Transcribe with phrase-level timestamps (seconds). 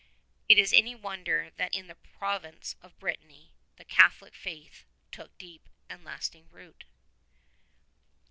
[0.49, 5.61] Is it any wonder that in this province of Brittany the Catholic Faith took deep
[5.89, 6.85] and lasting root?